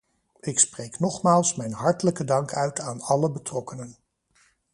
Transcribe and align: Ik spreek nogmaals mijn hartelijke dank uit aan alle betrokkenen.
Ik 0.39 0.59
spreek 0.59 0.99
nogmaals 0.99 1.55
mijn 1.55 1.71
hartelijke 1.73 2.23
dank 2.23 2.53
uit 2.53 2.79
aan 2.79 3.01
alle 3.01 3.31
betrokkenen. 3.31 3.95